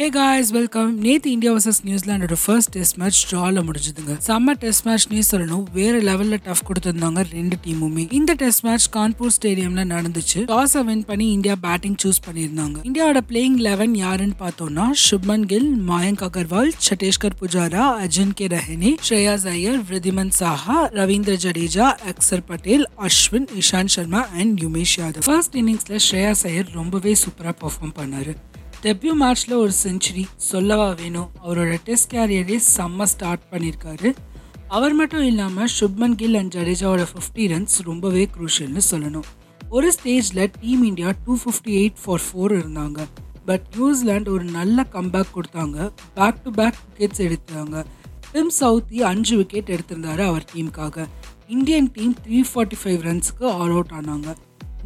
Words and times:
ஏ 0.00 0.08
guys 0.08 0.50
welcome 0.50 0.90
நேத்து 1.04 1.30
India 1.30 1.52
versus 1.52 1.78
நியூசிலாண்டோட 1.84 2.34
first 2.42 2.70
test 2.70 2.96
match 2.96 3.34
ட்ரால 3.34 3.62
முடிஞ்சதுங்க. 3.68 4.12
செம்ம 4.26 4.52
டெஸ்ட் 4.62 4.84
மேட்ச்னே 4.88 5.22
சொல்லணும். 5.30 5.64
வேற 5.72 5.94
லெவல்ல 6.00 6.36
டஃப் 6.44 6.62
கொடுத்திருந்தாங்க 6.68 7.24
ரெண்டு 7.30 7.56
டீமுமே 7.64 8.12
இந்த 8.18 8.34
டெஸ்ட் 8.42 8.64
மேட்ச் 8.66 8.86
கான்பூர் 8.96 9.32
ஸ்டேடியம்ல 9.36 9.84
நடந்துச்சு. 9.94 10.40
டாஸ் 10.52 10.84
வின் 10.84 11.04
பண்ணி 11.04 11.32
இந்தியா 11.32 11.54
பேட்டிங் 11.60 11.96
சூஸ் 12.04 12.20
பண்ணியிருந்தாங்க. 12.26 12.76
இந்தியாவோட 12.88 13.22
பிளேயிங் 13.30 13.56
லெவன் 13.68 13.94
யாருன்னு 13.94 14.36
பார்த்தோம்னா 14.42 14.86
Shubman 15.06 15.46
Gill 15.52 15.70
Mayank 15.90 16.22
Agarwal 16.28 16.70
Cheteshwar 16.88 17.36
Pujara 17.40 17.86
Ajin 18.04 18.34
K 18.40 18.46
Rahane 18.46 18.92
Shreyas 19.08 19.48
Iyer 19.54 19.80
Wriddhiman 19.90 20.32
Saha 20.40 20.78
Ravindra 21.00 21.36
Jadeja 21.46 21.88
Axar 22.12 22.44
Patel 22.46 22.86
Ashwin 23.08 23.48
Ishant 23.62 23.94
Sharma 23.96 24.22
and 24.42 24.62
Umesh 24.66 24.96
Yadav 25.02 25.28
first 25.30 25.58
இன்னிங்ஸ்ல 25.62 25.98
ஸ்ரேயாஸ் 26.08 26.44
ஐயர் 26.52 26.70
ரொம்பவே 26.72 27.16
சூப்பரா 27.24 27.54
பெர்ஃபார்ம் 27.64 27.96
பண்ணாரு. 28.00 28.34
டெபியூ 28.82 29.12
மேட்ச்சில் 29.20 29.54
ஒரு 29.54 29.72
செஞ்சுரி 29.84 30.22
சொல்லவா 30.36 30.88
வேணும் 30.90 31.30
அவரோட 31.44 31.72
டெஸ்ட் 31.86 32.08
கேரியரே 32.14 32.58
செம்ம 32.74 33.06
ஸ்டார்ட் 33.12 33.46
பண்ணியிருக்காரு 33.50 34.08
அவர் 34.68 34.94
மட்டும் 34.94 35.24
இல்லாமல் 35.24 35.70
சுப்மன் 35.78 36.14
கில் 36.20 36.34
அண்ட் 36.34 36.52
ஜடேஜாவோட 36.56 37.04
ஃபிஃப்டி 37.12 37.44
ரன்ஸ் 37.52 37.76
ரொம்பவே 37.82 38.28
குரூஷியல்னு 38.34 38.82
சொல்லணும். 38.90 39.26
ஒரு 39.68 39.88
ஸ்டேஜில் 39.96 40.42
team 40.60 40.82
India 40.84 41.10
two 41.24 41.36
fifty 41.42 41.72
eight 41.80 41.98
for 42.02 42.22
four 42.26 42.52
இருந்தாங்க 42.58 43.06
பட் 43.48 43.64
நியூசிலாண்ட் 43.76 44.28
ஒரு 44.34 44.44
நல்ல 44.58 44.84
கம்பேக் 44.92 45.32
கொடுத்தாங்க. 45.36 45.78
பேக் 46.14 46.42
டு 46.44 46.50
பேக் 46.50 46.78
விக்கெட்ஸ் 46.84 47.22
எடுத்தாங்க. 47.26 47.84
டிம் 48.32 48.52
சவுத்தி 48.60 49.00
அஞ்சு 49.10 49.36
விக்கெட் 49.36 49.72
எடுத்திருந்தாரு 49.76 50.24
அவர் 50.30 50.44
டீமுக்காக 50.52 51.06
Indian 51.56 51.90
team 51.96 52.14
three 52.24 52.40
forty 52.50 52.78
five 52.82 53.00
ரன்ஸ்க்கு 53.08 53.46
all 53.58 53.74
out 53.76 53.94
ஆனாங்க 53.98 54.28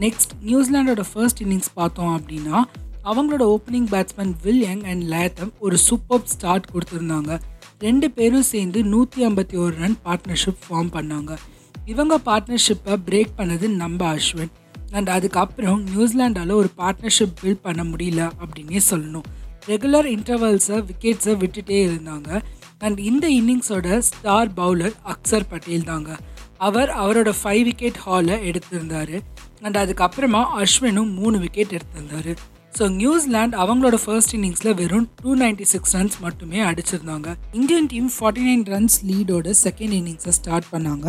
நெக்ஸ்ட் 0.04 0.32
நியூசிலாண்டோட 0.48 1.04
ஃபர்ஸ்ட் 1.12 1.43
இன்னிங்ஸ் 1.45 1.73
பார்த்தோம் 1.74 2.15
அப்படின்னா 2.18 2.59
அவங்களோட 3.05 3.45
opening 3.55 3.88
batsman 3.93 4.35
Will 4.43 4.60
Young 4.60 4.82
and 4.82 5.02
Latham 5.02 5.52
ஒரு 5.59 5.77
சூப்பர் 5.79 6.24
ஸ்டார்ட் 6.24 6.66
கொடுத்துருந்தாங்க. 6.73 7.40
ரெண்டு 7.79 8.10
பேரும் 8.10 8.43
சேர்ந்து 8.43 8.85
நூற்றி 8.85 9.27
ஐம்பத்தி 9.27 9.57
ஒரு 9.57 9.74
ரன் 9.77 9.96
பார்ட்னர்ஷிப் 10.04 10.60
ஃபார்ம் 10.68 10.93
பண்ணாங்க. 10.93 11.37
இவங்க 11.85 12.18
பார்ட்னர்ஷிப்பை 12.27 12.96
பிரேக் 13.07 13.32
பண்ணது 13.38 13.68
நம்ம 13.68 14.15
அஸ்வின். 14.15 14.52
அண்ட் 14.90 15.09
அதுக்கப்புறம் 15.09 15.85
நியூசிலாண்டால் 15.87 16.52
ஒரு 16.52 16.68
பார்ட்னர்ஷிப் 16.77 17.35
பில்ட் 17.43 17.62
பண்ண 17.62 17.85
முடியல 17.85 18.30
அப்படின்னே 18.43 18.80
சொல்லணும். 18.90 19.29
ரெகுலர் 19.66 20.09
இன்டர்வல்ஸை 20.15 20.84
விக்கெட்ஸை 20.90 21.34
விட்டுட்டே 21.43 21.80
இருந்தாங்க. 21.88 22.43
அண்ட் 22.79 22.99
இந்த 22.99 23.29
இன்னிங்ஸோட 23.29 23.99
ஸ்டார் 23.99 24.52
பவுலர் 24.52 24.93
அக்சர் 25.07 25.49
பட்டேல் 25.49 25.84
தாங்க. 25.84 26.18
அவர் 26.57 26.88
அவரோட 26.88 27.32
ஃபைவ் 27.43 27.62
விக்கெட் 27.62 27.95
ஹாலை 27.95 28.51
எடுத்திருந்தார். 28.51 29.21
அண்ட் 29.62 29.77
அதுக்கப்புறமா 29.77 30.46
அஸ்வினும் 30.57 31.15
மூணு 31.15 31.38
விக்கெட் 31.38 31.77
எடுத்திருந்தார். 31.77 32.37
ஸோ 32.76 32.84
நியூசிலாந்து 33.01 33.56
அவங்களோட 33.62 33.96
ஃபர்ஸ்ட் 34.02 34.34
இன்னிங்ஸில் 34.37 34.74
வெறும் 34.78 35.06
டூ 35.23 35.30
நைன்டி 35.42 35.65
சிக்ஸ் 35.73 35.92
ரன்ஸ் 35.96 36.16
மட்டுமே 36.24 36.60
அடிச்சிருந்தாங்க. 36.68 37.28
Indian 37.59 37.88
team 37.92 38.09
forty 38.15 38.45
nine 38.46 38.62
runs 38.73 38.96
லீடோட 39.10 39.52
second 39.65 39.95
இன்னிங்ஸை 39.98 40.32
ஸ்டார்ட் 40.38 40.68
பண்ணாங்க. 40.74 41.06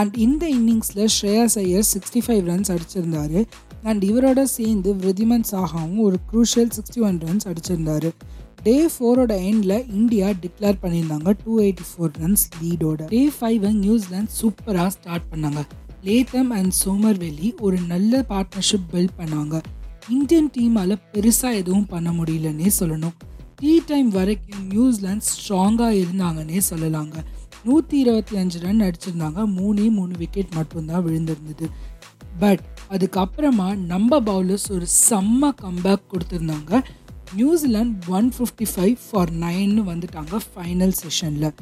அண்ட் 0.00 0.14
இந்த 0.26 0.44
இன்னிங்ஸில் 0.58 1.10
Shreyas 1.16 1.56
Iyer 1.64 1.86
sixty 1.94 2.22
five 2.26 2.42
runs 2.50 2.70
அடிச்சிருந்தாரு. 2.74 3.40
And 3.90 4.02
இவரோட 4.10 4.40
சேர்ந்து 4.56 4.90
விருதிமன் 5.02 5.46
சாஹாவும் 5.50 6.00
ஒரு 6.06 6.18
க்ரூஷியல் 6.30 6.72
சிக்ஸ்டி 6.76 7.02
ஒன் 7.08 7.18
ரன்ஸ் 7.26 7.48
அடிச்சிருந்தாரு 7.50 8.10
டே 8.66 8.76
ஃபோரோட 8.94 9.32
எண்டில் 9.50 9.76
இந்தியா 10.00 10.26
டிக்ளேர் 10.42 10.80
பண்ணியிருந்தாங்க 10.82 11.30
டூ 11.44 11.52
எயிட்டி 11.66 11.86
ஃபோர் 11.90 12.12
ரன்ஸ் 12.22 12.44
லீடோட 12.62 13.08
டே 13.14 13.22
ஃபைவ் 13.38 13.68
நியூசிலாந்து 13.84 14.32
சூப்பராக 14.40 14.90
ஸ்டார்ட் 14.96 15.28
பண்ணாங்க. 15.32 15.62
லேத்தம் 16.08 16.50
அண்ட் 16.58 16.74
சோமர்வெலி 16.82 17.48
ஒரு 17.66 17.78
நல்ல 17.92 18.24
பார்ட்னர்ஷிப் 18.32 18.86
பில்ட் 18.92 19.16
பண்ணாங்க. 19.20 19.56
இந்தியன் 20.08 20.50
டீமால் 20.58 20.96
பெருசாக 21.12 21.54
எதுவும் 21.54 21.86
பண்ண 21.86 22.10
முடியலன்னே 22.10 22.70
சொல்லணும். 22.78 23.12
டீ 23.56 23.80
டைம் 23.86 24.08
வரைக்கும் 24.08 24.66
நியூசிலாந்து 24.66 25.24
ஸ்ட்ராங்காக 25.24 26.04
இருந்தாங்கன்னே 26.04 26.60
சொல்லலாங்க. 26.70 27.12
நூற்றி 27.64 27.98
இருபத்தி 27.98 28.36
அஞ்சு 28.36 28.60
ரன் 28.60 28.80
அடிச்சிருந்தாங்க. 28.80 29.46
மூணே 29.56 29.90
மூணு 29.90 30.16
விக்கெட் 30.18 30.54
மட்டும்தான் 30.54 31.06
விழுந்திருந்தது. 31.06 31.70
பட் 32.38 32.60
அதுக்கப்புறமா 32.90 33.76
நம்ம 33.76 34.20
பவுலர்ஸ் 34.20 34.70
ஒரு 34.70 34.86
செம்ம 35.10 35.50
கம்பேக் 35.62 36.02
கொடுத்துருந்தாங்க. 36.12 36.82
New Zealand 37.34 38.12
one 38.12 38.32
fifty 38.38 38.66
five 38.76 38.96
for 39.10 39.32
நைன்னு 39.32 39.82
வந்துட்டாங்க 39.92 40.38
ஃபைனல் 40.54 40.92
செஷனில். 41.02 41.52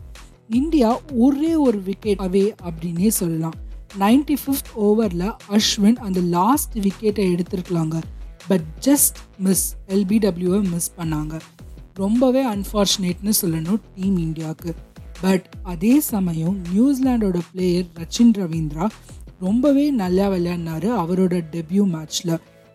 இந்தியா 0.48 1.00
ஒரே 1.12 1.54
ஒரு 1.54 1.82
விக்கெட் 1.82 2.18
அவே 2.18 2.54
அப்படின்னே 2.62 3.08
சொல்லலாம். 3.08 3.54
நைன்டி 3.98 4.36
ஃபிஃப்த் 4.46 4.72
ஓவரில் 4.80 5.36
அஸ்வின் 5.48 5.96
அந்த 5.96 6.20
லாஸ்ட் 6.20 6.78
விக்கெட்டை 6.78 7.40
எடுத்திருக்கலாங்க. 7.40 8.00
பட் 8.48 8.66
ஜஸ்ட் 8.86 9.18
மிஸ் 9.38 9.66
எல்பிடபிள்யூவை 9.88 10.70
மிஸ் 10.70 10.90
பண்ணாங்க. 10.98 11.34
ரொம்பவே 11.94 12.44
அன்ஃபார்ச்சுனேட்னு 12.46 13.32
சொல்லணும் 13.42 13.80
டீம் 13.96 14.18
இந்தியாவுக்கு 14.18 14.74
பட் 15.20 15.46
அதே 15.62 16.00
சமயம் 16.00 16.56
நியூசிலாண்டோட 16.74 17.38
பிளேயர் 17.52 17.88
ரச்சின் 18.00 18.32
ரவீந்திரா 18.38 18.86
ரொம்பவே 19.40 19.90
நல்லா 19.90 20.28
விளையாடினாரு 20.28 20.88
அவரோட 21.02 21.34
டெபியூ 21.52 21.84
மேட்ச்சில் 21.96 22.34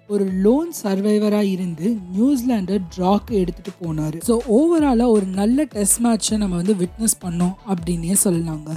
ஒரு 0.09 0.25
லோன் 0.31 0.71
சர்வைவராக 0.83 1.43
இருந்து 1.43 1.97
நியூசிலாண்டை 2.15 2.77
ட்ராக்கு 2.95 3.33
எடுத்துகிட்டு 3.41 3.73
போனார். 3.85 4.17
ஸோ 4.27 4.33
ஓவராலாக 4.57 5.15
ஒரு 5.15 5.25
நல்ல 5.25 5.63
டெஸ்ட் 5.63 6.01
மேட்ச்சை 6.05 6.37
நம்ம 6.37 6.55
வந்து 6.55 6.75
விட்னஸ் 6.75 7.17
பண்ணோம் 7.23 7.55
அப்படின்னே 7.71 8.15
சொல்லலாங்க. 8.23 8.69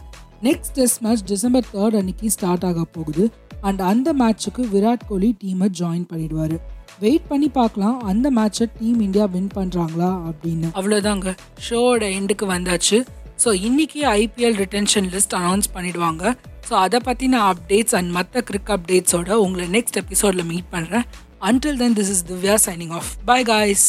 Next 0.42 0.72
test 0.74 1.00
match 1.00 1.24
December 1.24 1.68
third 1.72 1.96
அன்னைக்கு 1.96 2.30
ஸ்டார்ட் 2.30 2.64
ஆக 2.64 2.84
போகுது. 2.84 3.30
அண்ட் 3.60 3.80
அந்த 3.80 4.14
மேட்ச்சுக்கு 4.14 4.64
விராட் 4.74 5.06
கோலி 5.08 5.36
டீமை 5.44 5.68
ஜாயின் 5.80 6.08
பண்ணிடுவார். 6.12 6.56
வெயிட் 7.04 7.28
பண்ணி 7.28 7.48
பார்க்கலாம் 7.58 7.96
அந்த 8.10 8.30
மேட்சை 8.38 8.66
டீம் 8.80 9.00
இந்தியா 9.06 9.26
வின் 9.34 9.50
பண்ணுறாங்களா 9.58 10.10
அப்படின்னு. 10.30 10.68
அவ்வளோதாங்க 10.78 11.34
ஷோவோட 11.68 12.04
எண்டுக்கு 12.18 12.46
வந்தாச்சு. 12.54 12.98
ஸோ 13.44 13.48
இன்றைக்கி 13.68 14.00
ஐபிஎல் 14.20 14.56
ரிட்டன்ஷன் 14.64 15.08
லிஸ்ட் 15.14 15.36
அனௌன்ஸ் 15.40 15.68
பண்ணிடுவாங்க. 15.74 16.34
ஸோ 16.68 16.74
அதை 16.84 16.98
பற்றின 17.08 17.40
அப்டேட்ஸ் 17.52 17.96
அண்ட் 17.98 18.10
மற்ற 18.18 18.42
கிரிக் 18.48 18.72
அப்டேட்ஸோட 18.76 19.30
உங்களை 19.44 19.66
நெக்ஸ்ட் 19.76 19.98
எபிசோடில் 20.02 20.48
மீட் 20.52 20.70
பண்ணுறேன் 20.74 21.06
until 21.50 21.78
then 21.82 21.96
this 21.98 22.10
is 22.14 22.24
Divya 22.30 22.56
signing 22.66 22.94
off 23.00 23.10
bye 23.30 23.40
guys 23.52 23.86